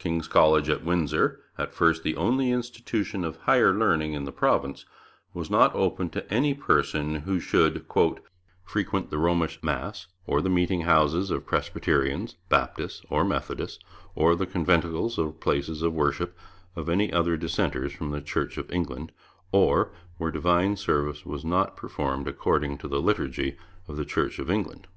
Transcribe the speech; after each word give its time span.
King's 0.00 0.26
College 0.26 0.68
at 0.68 0.84
Windsor, 0.84 1.42
at 1.56 1.72
first 1.72 2.02
the 2.02 2.16
only 2.16 2.50
institution 2.50 3.22
of 3.22 3.36
higher 3.42 3.72
learning 3.72 4.14
in 4.14 4.24
the 4.24 4.32
province, 4.32 4.84
was 5.32 5.48
not 5.48 5.72
open 5.76 6.10
to 6.10 6.28
any 6.28 6.54
person 6.54 7.20
who 7.20 7.38
should 7.38 7.84
'frequent 8.64 9.10
the 9.10 9.18
Romish 9.18 9.62
mass, 9.62 10.08
or 10.26 10.42
the 10.42 10.50
meeting 10.50 10.80
houses 10.80 11.30
of 11.30 11.46
Presbyterians, 11.46 12.34
Baptists, 12.48 13.02
or 13.10 13.24
Methodists, 13.24 13.78
or 14.16 14.34
the 14.34 14.44
conventicles 14.44 15.18
or 15.18 15.30
places 15.30 15.82
of 15.82 15.92
worship 15.94 16.36
of 16.74 16.88
any 16.88 17.12
other 17.12 17.36
dissenters 17.36 17.92
from 17.92 18.10
the 18.10 18.20
Church 18.20 18.58
of 18.58 18.72
England, 18.72 19.12
or 19.52 19.92
where 20.18 20.32
divine 20.32 20.74
service 20.74 21.18
shall 21.18 21.38
not 21.44 21.76
be 21.76 21.80
performed 21.82 22.26
according 22.26 22.76
to 22.78 22.88
the 22.88 23.00
liturgy 23.00 23.56
of 23.86 23.96
the 23.96 24.04
Church 24.04 24.40
of 24.40 24.50
England.' 24.50 24.88